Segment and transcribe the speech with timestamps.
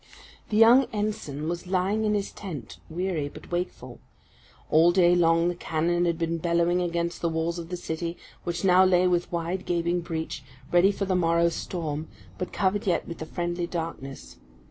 [0.49, 3.99] The young ensign was lying in his tent, weary, but wakeful.
[4.71, 8.65] All day long the cannon had been bellowing against the walls of the city, which
[8.65, 10.41] now lay with wide, gaping breach,
[10.71, 12.07] ready for the morrow's storm,
[12.39, 14.37] but covered yet with the friendly darkness.